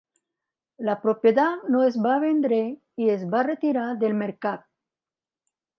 [0.87, 2.61] La propietat no es va vendre
[3.05, 4.67] i es va retirar del mercat.